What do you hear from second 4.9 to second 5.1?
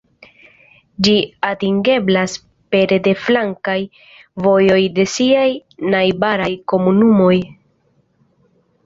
de